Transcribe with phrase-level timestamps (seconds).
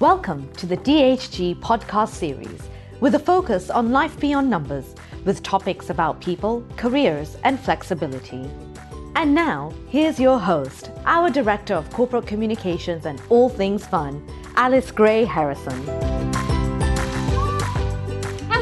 [0.00, 4.94] Welcome to the DHG podcast series with a focus on life beyond numbers
[5.26, 8.48] with topics about people, careers, and flexibility.
[9.14, 14.26] And now, here's your host, our Director of Corporate Communications and All Things Fun,
[14.56, 16.19] Alice Gray Harrison.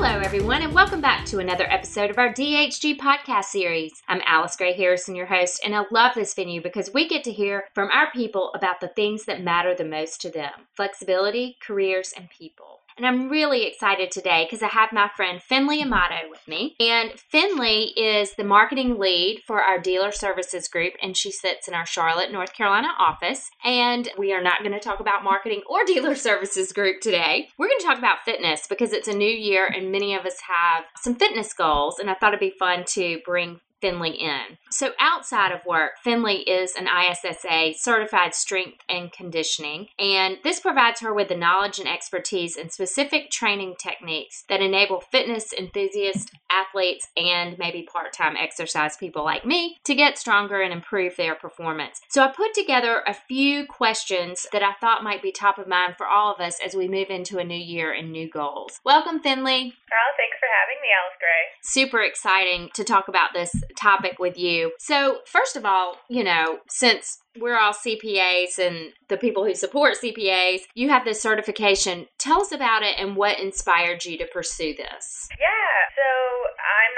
[0.09, 3.93] Hello, everyone, and welcome back to another episode of our DHG podcast series.
[4.09, 7.31] I'm Alice Gray Harrison, your host, and I love this venue because we get to
[7.31, 12.15] hear from our people about the things that matter the most to them flexibility, careers,
[12.17, 12.81] and people.
[12.99, 16.75] And I'm really excited today because I have my friend Finley Amato with me.
[16.81, 21.75] And Finley is the marketing lead for our dealer services group, and she sits in
[21.75, 23.51] our Charlotte, North Carolina office.
[23.65, 27.49] And we are not going to talk about marketing or dealer services group today.
[27.57, 30.41] We're going to talk about fitness because it's a new year and many of us
[30.41, 32.01] have some fitness goals.
[32.01, 34.59] And I thought it'd be fun to bring Finley in.
[34.71, 41.01] So, outside of work, Finley is an ISSA certified strength and conditioning, and this provides
[41.01, 47.09] her with the knowledge and expertise in specific training techniques that enable fitness enthusiasts, athletes,
[47.17, 52.01] and maybe part time exercise people like me to get stronger and improve their performance.
[52.09, 55.95] So, I put together a few questions that I thought might be top of mind
[55.97, 58.81] for all of us as we move into a new year and new goals.
[58.85, 59.73] Welcome, Finley.
[59.91, 61.29] Oh, thanks for having me, Alice Gray.
[61.63, 64.73] Super exciting to talk about this topic with you.
[64.79, 69.97] So, first of all, you know, since we're all CPAs and the people who support
[70.03, 72.07] CPAs, you have this certification.
[72.19, 75.29] Tell us about it and what inspired you to pursue this.
[75.39, 75.47] Yeah,
[75.95, 76.48] so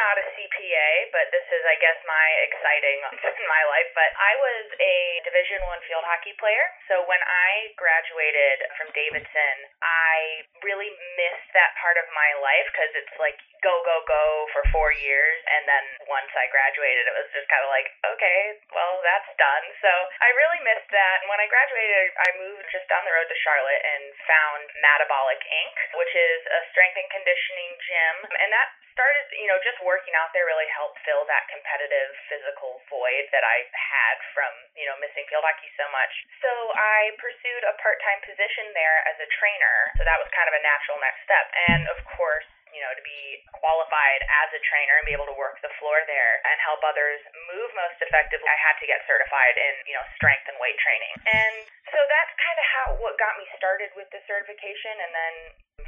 [0.00, 2.98] not a CPA, but this is, I guess, my exciting
[3.36, 3.88] in my life.
[3.92, 4.96] But I was a
[5.28, 6.64] Division One field hockey player.
[6.88, 10.88] So when I graduated from Davidson, I really
[11.20, 15.36] missed that part of my life because it's like go go go for four years,
[15.52, 19.64] and then once I graduated, it was just kind of like, okay, well that's done.
[19.84, 19.92] So
[20.24, 21.16] I really missed that.
[21.20, 25.40] And when I graduated, I moved just down the road to Charlotte and found Metabolic
[25.44, 28.16] Inc., which is a strength and conditioning gym.
[28.40, 28.68] And that
[29.00, 33.42] started, you know, just working out there really helped fill that competitive physical void that
[33.42, 36.12] I had from, you know, missing field hockey so much.
[36.39, 39.74] So I pursued a part time position there as a trainer.
[39.98, 41.46] So that was kind of a natural next step.
[41.74, 45.36] And of course, you know, to be qualified as a trainer and be able to
[45.36, 47.20] work the floor there and help others
[47.51, 51.14] move most effectively, I had to get certified in, you know, strength and weight training.
[51.31, 51.55] And
[51.91, 55.35] so that's kind of how what got me started with the certification and then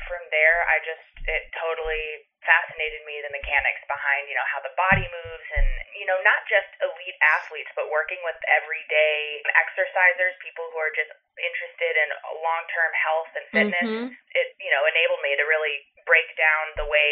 [0.09, 4.75] from there I just it totally fascinated me the mechanics behind, you know, how the
[4.75, 10.67] body moves and, you know, not just elite athletes, but working with everyday exercisers, people
[10.75, 12.09] who are just interested in
[12.43, 13.87] long-term health and fitness.
[13.87, 14.09] Mm-hmm.
[14.11, 17.09] It, you know, enabled me to really break down the way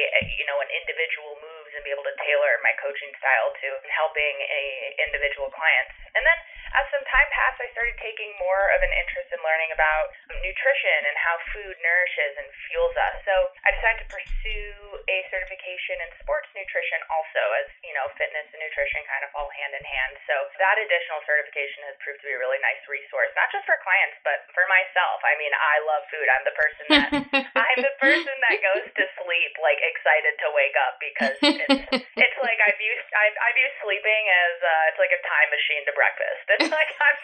[0.60, 4.37] you know an individual moves and be able to tailor my coaching style to helping
[4.44, 4.65] a
[5.09, 5.97] individual clients.
[6.12, 6.38] And then
[6.71, 10.99] as some time passed, I started taking more of an interest in learning about nutrition
[11.07, 13.17] and how food nourishes and fuels us.
[13.27, 13.35] So
[13.67, 14.75] I decided to pursue
[15.11, 19.51] a certification in sports nutrition also as, you know, fitness and nutrition kind of fall
[19.51, 20.15] hand in hand.
[20.31, 23.75] So that additional certification has proved to be a really nice resource, not just for
[23.83, 25.19] clients, but for myself.
[25.27, 26.27] I mean, I love food.
[26.31, 27.11] I'm the person that
[27.67, 32.39] I'm the person that goes to sleep like excited to wake up because it's it's
[32.39, 35.95] like I view I, I view sleeping as uh, it's like a time machine to
[35.99, 36.47] breakfast.
[36.71, 37.16] Like I'm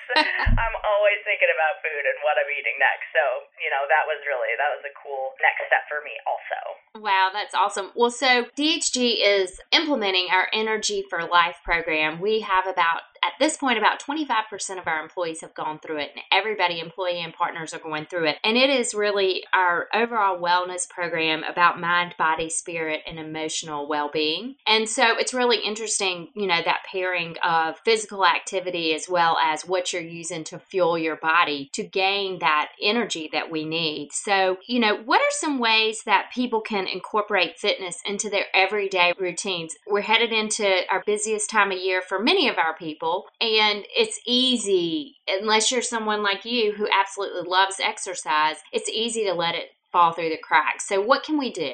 [0.57, 3.13] I'm always thinking about food and what I'm eating next.
[3.13, 3.25] So
[3.61, 6.59] you know that was really that was a cool next step for me also.
[7.03, 7.93] Wow, that's awesome.
[7.95, 12.21] Well, so DHG is implementing our Energy for Life program.
[12.21, 16.11] We have about at this point, about 25% of our employees have gone through it,
[16.15, 18.37] and everybody, employee and partners, are going through it.
[18.45, 24.11] And it is really our overall wellness program about mind, body, spirit, and emotional well
[24.13, 24.57] being.
[24.67, 29.67] And so it's really interesting, you know, that pairing of physical activity as well as
[29.67, 34.13] what you're using to fuel your body to gain that energy that we need.
[34.13, 39.13] So, you know, what are some ways that people can incorporate fitness into their everyday
[39.19, 39.77] routines?
[39.87, 43.06] We're headed into our busiest time of year for many of our people
[43.41, 49.33] and it's easy unless you're someone like you who absolutely loves exercise it's easy to
[49.35, 50.87] let it fall through the cracks.
[50.87, 51.73] So what can we do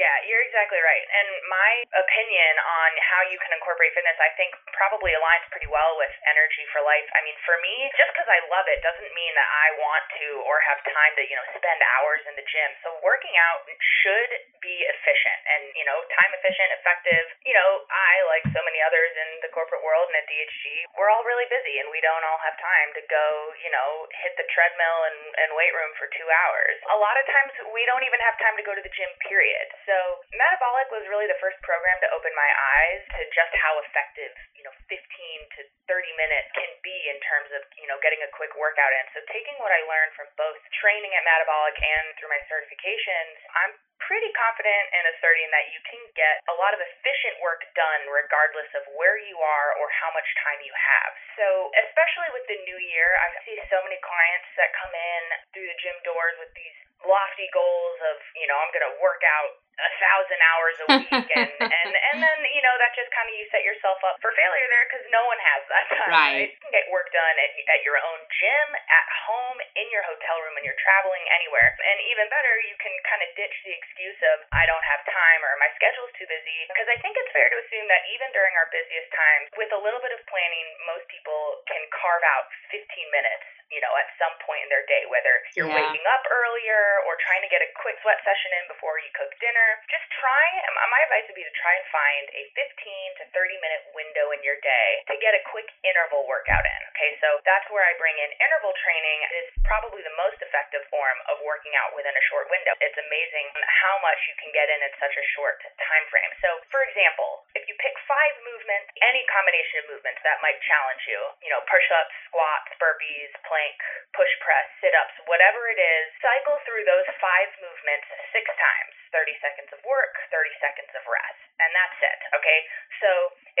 [0.00, 1.04] yeah, you're exactly right.
[1.12, 6.00] And my opinion on how you can incorporate fitness, I think, probably aligns pretty well
[6.00, 7.04] with Energy for Life.
[7.12, 10.28] I mean, for me, just because I love it doesn't mean that I want to
[10.48, 12.70] or have time to, you know, spend hours in the gym.
[12.80, 13.68] So working out
[14.00, 14.32] should
[14.64, 17.24] be efficient and, you know, time efficient, effective.
[17.44, 21.12] You know, I, like so many others in the corporate world and at DHG, we're
[21.12, 23.26] all really busy and we don't all have time to go,
[23.60, 26.76] you know, hit the treadmill and, and weight room for two hours.
[26.88, 29.68] A lot of times we don't even have time to go to the gym, period.
[29.90, 34.30] So Metabolic was really the first program to open my eyes to just how effective,
[34.54, 35.60] you know, 15 to
[35.90, 39.04] 30 minutes can be in terms of, you know, getting a quick workout in.
[39.10, 43.74] So taking what I learned from both training at Metabolic and through my certifications, I'm
[44.04, 48.68] pretty confident in asserting that you can get a lot of efficient work done regardless
[48.74, 51.12] of where you are or how much time you have.
[51.36, 51.46] So,
[51.88, 55.22] especially with the new year, I see so many clients that come in
[55.54, 56.76] through the gym doors with these
[57.06, 61.28] lofty goals of, you know, I'm going to work out a thousand hours a week
[61.32, 64.28] and, and and then you know that just kind of you set yourself up for
[64.36, 66.36] failure there because no one has that time right.
[66.36, 70.04] right you can get work done at, at your own gym at home in your
[70.04, 73.72] hotel room when you're traveling anywhere and even better you can kind of ditch the
[73.90, 76.62] excuse of i don't have time or my schedule's too busy.
[76.70, 79.80] Because i think it's fair to assume that even during our busiest times with a
[79.82, 84.34] little bit of planning most people can carve out 15 minutes you know, at some
[84.42, 85.78] point in their day, whether you're yeah.
[85.78, 89.30] waking up earlier or trying to get a quick sweat session in before you cook
[89.38, 89.78] dinner.
[89.86, 90.44] Just try,
[90.90, 94.42] my advice would be to try and find a 15 to 30 minute window in
[94.42, 96.80] your day to get a quick interval workout in.
[96.94, 99.18] Okay, so that's where I bring in interval training.
[99.38, 102.74] It's probably the most effective form of working out within a short window.
[102.82, 103.46] It's amazing
[103.86, 106.32] how much you can get in in such a short time frame.
[106.42, 111.02] So, for example, if you pick five movements, any combination of movements that might challenge
[111.06, 113.76] you, you know, push ups, squats, burpees, planks, plank,
[114.16, 119.36] push press, sit ups, whatever it is, cycle through those five movements six times 30
[119.42, 121.40] seconds of work, 30 seconds of rest.
[121.60, 122.58] And that's it, okay?
[123.04, 123.10] So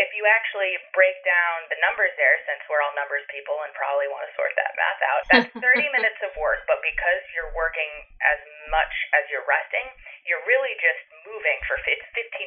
[0.00, 4.08] if you actually break down the numbers there, since we're all numbers people and probably
[4.08, 7.90] want to sort that math out, that's 30 minutes of work, but because you're working
[8.24, 8.40] as
[8.72, 9.84] much as you're resting,
[10.24, 12.00] you're really just moving for 15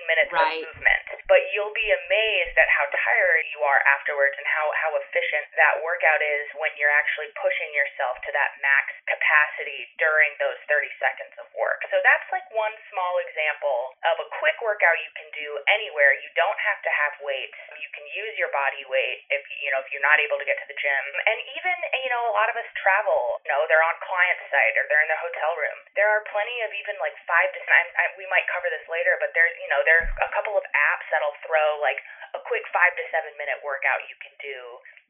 [0.09, 0.63] minutes right.
[0.63, 1.06] of movement.
[1.29, 5.83] But you'll be amazed at how tired you are afterwards and how, how efficient that
[5.83, 11.36] workout is when you're actually pushing yourself to that max capacity during those 30 seconds
[11.36, 11.84] of work.
[11.92, 16.16] So that's like one small example of a quick workout you can do anywhere.
[16.24, 17.60] You don't have to have weights.
[17.75, 20.56] You can use your body weight if you know if you're not able to get
[20.63, 21.04] to the gym.
[21.28, 23.44] And even you know a lot of us travel.
[23.44, 25.78] You know they're on client site or they're in their hotel room.
[26.00, 27.60] There are plenty of even like five to.
[27.68, 31.06] I, we might cover this later, but there's you know there's a couple of apps
[31.12, 32.00] that'll throw like
[32.34, 34.57] a quick five to seven minute workout you can do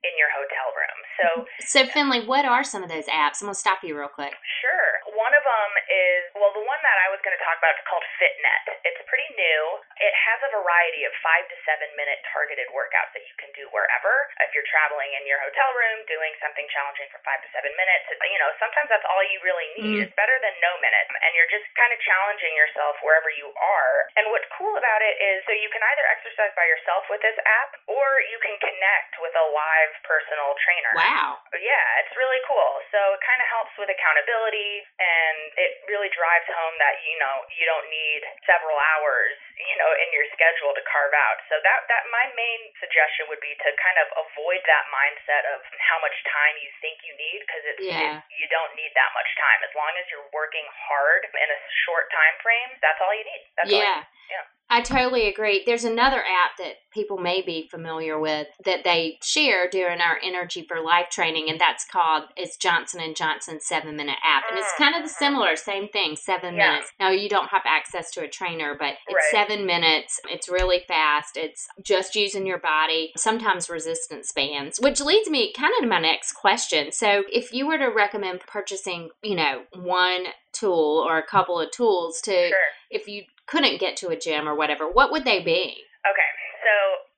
[0.03, 0.97] in your hotel room.
[1.19, 1.27] So,
[1.63, 3.39] so Finley, what are some of those apps?
[3.39, 4.33] I'm gonna stop you real quick.
[4.59, 5.15] Sure.
[5.15, 5.42] One of
[5.89, 8.65] is well, the one that I was going to talk about is called FitNet.
[8.85, 9.61] It's pretty new.
[10.01, 13.69] It has a variety of five to seven minute targeted workouts that you can do
[13.69, 14.13] wherever.
[14.41, 18.09] If you're traveling in your hotel room, doing something challenging for five to seven minutes,
[18.09, 19.95] you know, sometimes that's all you really need.
[19.99, 20.03] Mm.
[20.09, 23.93] It's better than no minute, and you're just kind of challenging yourself wherever you are.
[24.17, 27.37] And what's cool about it is so you can either exercise by yourself with this
[27.45, 30.93] app, or you can connect with a live personal trainer.
[30.97, 31.39] Wow.
[31.55, 32.81] Yeah, it's really cool.
[32.89, 37.35] So it kind of helps with accountability and it really drives home that, you know,
[37.53, 41.37] you don't need several hours, you know, in your schedule to carve out.
[41.51, 45.59] So that, that my main suggestion would be to kind of avoid that mindset of
[45.79, 48.23] how much time you think you need because it's, yeah.
[48.23, 49.59] it, you don't need that much time.
[49.65, 53.43] As long as you're working hard in a short time frame, that's all you need.
[53.57, 54.03] That's yeah.
[54.03, 54.45] All you, yeah.
[54.73, 55.61] I totally agree.
[55.65, 60.65] There's another app that people may be familiar with that they share during our Energy
[60.67, 64.73] for Life training, and that's called it's Johnson and Johnson Seven Minute App, and it's
[64.73, 66.71] mm, kind of the similar, same thing, seven yeah.
[66.71, 66.91] minutes.
[66.99, 69.47] Now you don't have access to a trainer, but it's right.
[69.47, 70.19] seven minutes.
[70.29, 71.37] It's really fast.
[71.37, 73.11] It's just using your body.
[73.17, 76.91] Sometimes resistance bands, which leads me kind of to my next question.
[76.91, 81.71] So if you were to recommend purchasing, you know, one tool or a couple of
[81.71, 82.69] tools to sure.
[82.89, 85.77] if you couldn't get to a gym or whatever, what would they be?
[86.03, 86.31] Okay,
[86.63, 86.73] so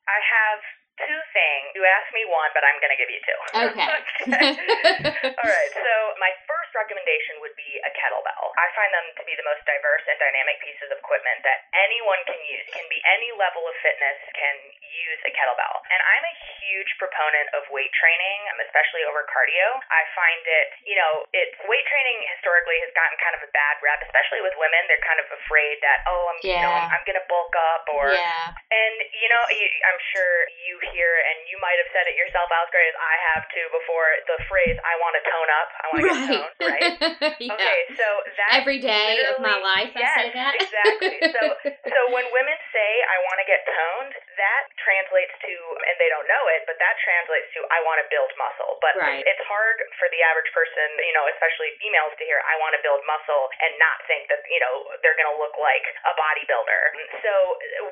[0.07, 0.60] I have
[1.00, 1.75] two things.
[1.75, 3.39] You asked me one, but I'm going to give you two.
[3.69, 3.88] Okay.
[5.36, 5.72] All right.
[5.75, 6.31] So my
[6.75, 8.53] recommendation would be a kettlebell.
[8.60, 12.22] I find them to be the most diverse and dynamic pieces of equipment that anyone
[12.29, 12.67] can use.
[12.75, 15.75] Can be any level of fitness can use a kettlebell.
[15.91, 19.67] And I'm a huge proponent of weight training, um, especially over cardio.
[19.91, 23.79] I find it, you know, it's weight training historically has gotten kind of a bad
[23.84, 24.88] rep, especially with women.
[24.88, 26.51] They're kind of afraid that oh, I'm yeah.
[26.51, 28.53] you know I'm, I'm going to bulk up or yeah.
[28.53, 30.32] and you know you, I'm sure
[30.65, 33.65] you hear, and you might have said it yourself, Alice Gray, as I have too
[33.74, 35.70] before, the phrase, I want to tone up.
[35.75, 36.15] I want to right.
[36.15, 36.98] get toned, right?
[37.41, 37.53] yeah.
[37.53, 38.07] Okay, so
[38.38, 40.53] that Every day of my life yes, I say that.
[40.57, 41.17] exactly.
[41.31, 41.41] So,
[41.93, 46.27] so when women say, I want to get toned, that translates to, and they don't
[46.27, 48.77] know it, but that translates to, I want to build muscle.
[48.83, 49.23] But right.
[49.23, 52.81] it's hard for the average person, you know, especially females to hear, I want to
[52.83, 56.81] build muscle and not think that, you know, they're going to look like a bodybuilder.
[57.23, 57.33] So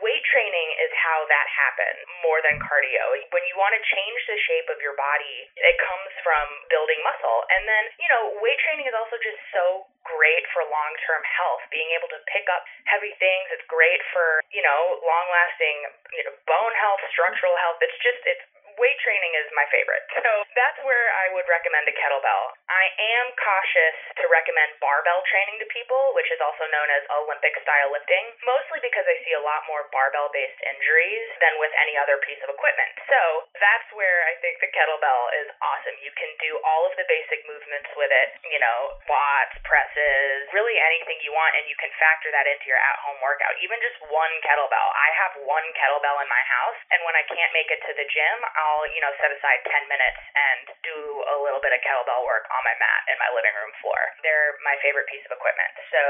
[0.03, 3.03] weight training is how that happens more than cardio.
[3.31, 7.39] When you want to change the shape of your body, it comes from building muscle.
[7.51, 11.63] And then, you know, weight training is also just so great for long term health.
[11.71, 16.23] Being able to pick up heavy things, it's great for, you know, long lasting you
[16.27, 17.80] know, bone health, structural health.
[17.82, 18.46] It's just, it's
[18.80, 20.06] weight training is my favorite.
[20.24, 22.44] So that's where I would recommend a kettlebell.
[22.70, 22.86] I
[23.20, 27.92] am cautious to recommend barbell training to people, which is also known as Olympic style
[27.92, 32.22] lifting, mostly because I see a lot more barbell based injuries than with any other
[32.24, 32.94] piece of equipment.
[33.10, 35.98] So that's where I think the kettlebell is awesome.
[36.00, 40.80] You can do all of the basic movements with it, you know, squats, presses, really
[40.80, 43.53] anything you want, and you can factor that into your at home workout.
[43.60, 44.89] Even just one kettlebell.
[44.96, 48.08] I have one kettlebell in my house, and when I can't make it to the
[48.08, 48.62] gym, I'll,
[48.93, 50.98] you know, set aside 10 minutes and do
[51.29, 54.00] a little bit of kettlebell work on my mat in my living room floor.
[54.24, 55.72] They're my favorite piece of equipment.
[55.91, 56.01] So,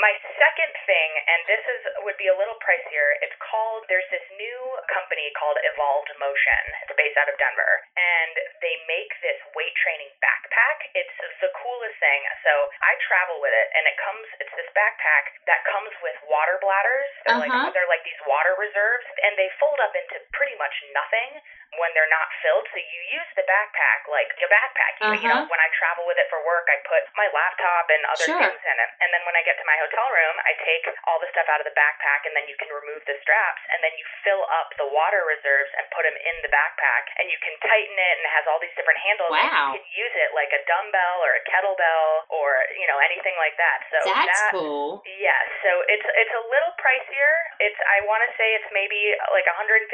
[0.00, 4.24] my second thing, and this is would be a little pricier, it's called there's this
[4.36, 4.60] new
[4.92, 6.62] company called Evolved Motion.
[6.86, 8.32] It's based out of Denver, and
[8.64, 10.76] they make this weight training backpack.
[10.96, 12.20] It's the coolest thing.
[12.44, 16.56] So, I travel with it and it comes it's this backpack that comes with water
[16.62, 17.10] bladders.
[17.24, 17.48] They're Uh-huh.
[17.48, 21.40] like they're like these water reserves and they fold up into pretty much nothing
[21.76, 22.64] when they're not filled.
[22.72, 24.92] So you use the backpack like a backpack.
[25.04, 25.52] You, you know, Uh-huh.
[25.52, 28.40] when I travel with it for work, I put my laptop and other Sure.
[28.40, 28.90] things in it.
[29.04, 31.60] And then when I get to my hotel room, I take all the stuff out
[31.60, 34.72] of the backpack and then you can remove the straps and then you fill up
[34.80, 38.24] the water reserves and put them in the backpack and you can tighten it and
[38.24, 39.28] it has all these different handles.
[39.30, 39.76] and Wow.
[39.76, 43.56] You can use it like a dumbbell or a kettlebell or, you know, anything like
[43.60, 43.78] that.
[43.92, 45.04] So That's that cool.
[45.20, 47.32] yeah, so it's it's a little pricier.
[47.60, 49.84] It's I want to say it's maybe like $150.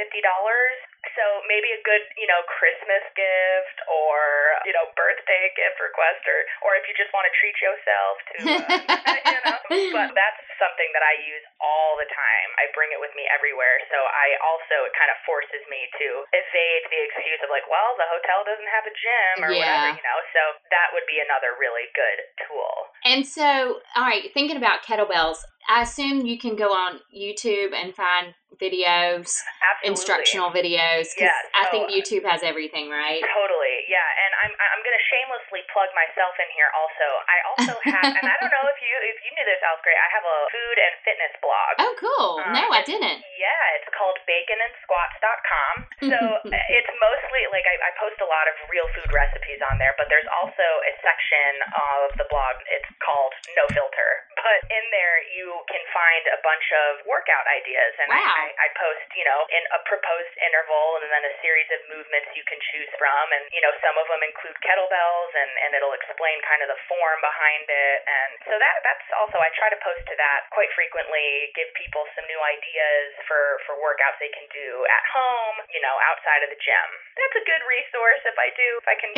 [1.14, 4.18] So maybe a good, you know, Christmas gift or,
[4.64, 8.36] you know, birthday gift request or or if you just want to treat yourself to
[8.48, 9.58] uh, you know,
[9.92, 12.48] but that's something that I use all the time.
[12.58, 13.82] I bring it with me everywhere.
[13.92, 17.94] So I also it kind of forces me to evade the excuse of like, well,
[18.00, 19.60] the hotel doesn't have a gym or Yeah.
[19.60, 20.18] whatever, you know.
[20.32, 20.42] So
[20.72, 22.18] that would be another really good
[22.48, 22.72] tool.
[23.04, 27.94] And so, all right, thinking about kettlebells, I assume you can go on YouTube and
[27.94, 29.84] find videos, Absolutely.
[29.84, 31.34] instructional videos, because Yes.
[31.54, 31.90] I think.
[31.90, 33.20] YouTube has everything, right?
[33.22, 36.66] Totally, yeah, and I'm I'm gonna shamelessly plug myself in here.
[36.74, 39.82] Also, I also have, and I don't know if you if you knew this, Alice
[39.86, 41.72] Gray, I have a food and fitness blog.
[41.78, 42.30] Oh, cool.
[42.42, 43.22] Uh, no, I didn't.
[43.38, 45.74] Yeah, it's called baconandsquats.com.
[46.10, 46.18] So
[46.78, 50.10] it's mostly like I, I post a lot of real food recipes on there, but
[50.10, 52.58] there's also a section of the blog.
[52.74, 54.10] It's called No Filter.
[54.34, 58.20] But in there, you can find a bunch of workout ideas, and Wow.
[58.20, 62.28] I, I post, you know, in a proposed interval, and then a series of movements
[62.36, 65.92] you can choose from, and you know, some of them include kettlebells, and and it'll
[65.92, 69.78] explain kind of the form behind it, and so that that's also I try to
[69.84, 74.48] post to that quite frequently, give people some new ideas for for workouts they can
[74.48, 76.88] do at home, you know, outside of the gym.
[77.14, 79.10] That's a good resource if I do if I can.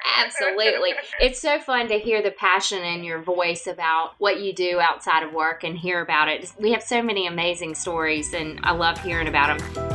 [0.24, 0.96] Absolutely.
[1.20, 5.22] It's so fun to hear the passion in your voice about what you do outside
[5.22, 6.50] of work and hear about it.
[6.58, 9.85] We have so many amazing stories, and I love hearing about them.